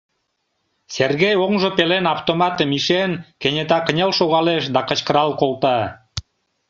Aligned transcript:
Сергей, 0.95 1.35
оҥжо 1.45 1.69
пелен 1.77 2.05
автоматым 2.15 2.69
ишен, 2.77 3.11
кенета 3.41 3.79
кынел 3.85 4.11
шогалеш 4.19 4.63
да 4.73 4.81
кычкырал 4.89 5.29
колта: 5.39 5.77